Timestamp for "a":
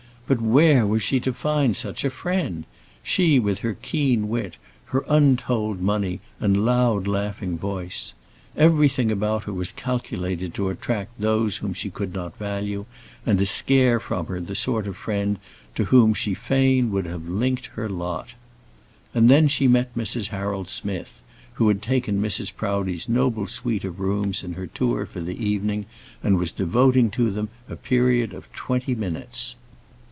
2.05-2.09, 27.67-27.75